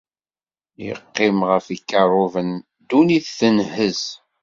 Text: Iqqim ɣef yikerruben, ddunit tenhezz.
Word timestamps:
Iqqim 0.91 1.37
ɣef 1.51 1.65
yikerruben, 1.69 2.49
ddunit 2.79 3.25
tenhezz. 3.39 4.01